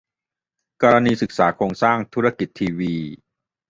[0.81, 2.95] กรณีศึกษาโครงสร้างธุรกิจทีวี